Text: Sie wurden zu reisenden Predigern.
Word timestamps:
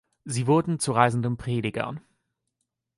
Sie 0.25 0.47
wurden 0.47 0.79
zu 0.79 0.93
reisenden 0.93 1.37
Predigern. 1.37 2.01